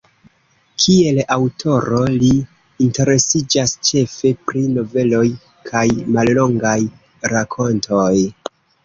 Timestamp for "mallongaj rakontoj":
6.17-8.11